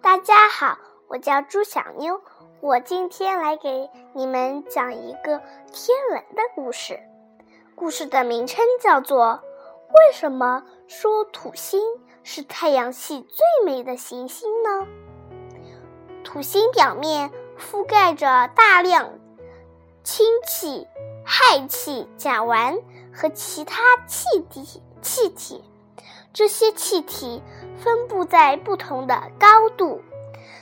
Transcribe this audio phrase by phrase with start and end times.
[0.00, 0.78] 大家好，
[1.08, 2.20] 我叫朱小妞，
[2.60, 5.42] 我今天来给你们讲一个
[5.72, 6.98] 天文的故事。
[7.74, 9.26] 故事的名称叫做
[9.88, 11.80] 《为什么说土星
[12.22, 14.86] 是太阳系最美的行星呢？》
[16.24, 19.18] 土星表面覆盖着大量
[20.02, 20.86] 氢气、
[21.26, 22.82] 氦气、甲烷
[23.12, 25.62] 和其他气体，气体。
[26.38, 27.42] 这些气体
[27.76, 30.00] 分布在不同的高度，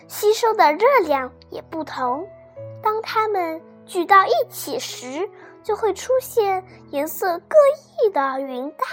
[0.09, 2.27] 吸收的热量也不同。
[2.83, 5.29] 当它们聚到一起时，
[5.63, 7.57] 就会出现颜色各
[8.01, 8.87] 异的云带。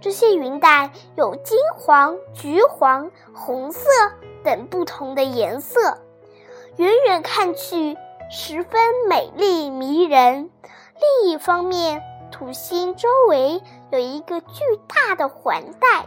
[0.00, 3.88] 这些云带有金黄、橘黄、红色
[4.44, 5.98] 等不同的颜色，
[6.76, 7.96] 远远看去
[8.30, 10.48] 十分美丽迷人。
[11.22, 12.00] 另一方面，
[12.30, 13.60] 土星周围
[13.90, 16.06] 有一个巨大的环带，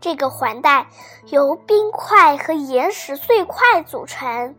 [0.00, 0.86] 这个环带
[1.26, 4.54] 由冰块和岩石碎块组成，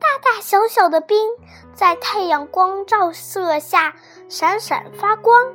[0.00, 1.30] 大大小小的冰
[1.72, 3.94] 在太阳光照射下
[4.28, 5.54] 闪闪发光。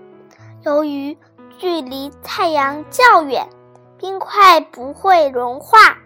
[0.64, 1.17] 由于
[1.58, 3.50] 距离太阳较远，
[3.98, 5.98] 冰块不会融化，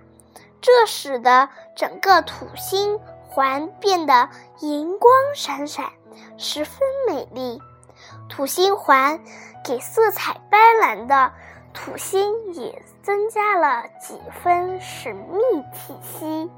[0.59, 5.91] 这使得整个土星环变得银光闪闪，
[6.37, 7.61] 十分美丽。
[8.29, 9.19] 土星环
[9.63, 11.31] 给色彩斑斓的
[11.73, 15.39] 土星也增加了几分神秘
[15.73, 16.49] 气息。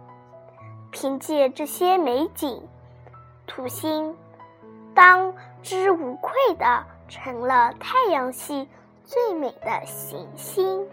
[0.91, 2.61] 凭借这些美景，
[3.47, 4.15] 土星
[4.93, 8.67] 当之无愧的成了太阳系
[9.03, 10.87] 最美的行星。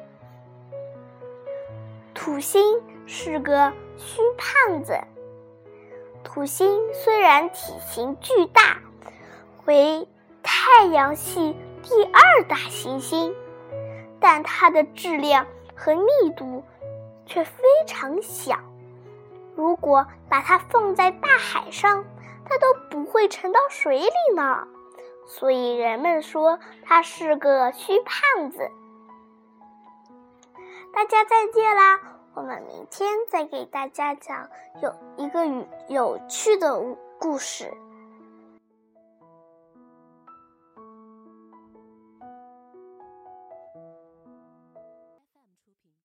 [2.14, 4.98] 土星是个虚胖子。
[6.24, 8.78] 土星虽然体型巨大，
[9.66, 10.08] 为
[10.42, 13.34] 太阳系第二大行星，
[14.22, 16.64] 但它的质量和密度
[17.26, 18.56] 却非常小。
[19.54, 22.02] 如果把它放在大海上，
[22.44, 24.66] 它都不会沉到水里呢。
[25.26, 28.70] 所以人们说它是个虚胖子。
[30.94, 32.00] 大家再见啦！
[32.34, 34.48] 我们明天再给大家讲
[34.82, 36.80] 有一个有有趣的
[37.18, 37.72] 故事。